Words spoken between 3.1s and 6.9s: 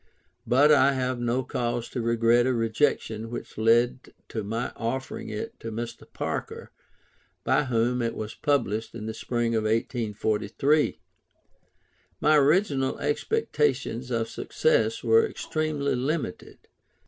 which led to my offering it to Mr. Parker,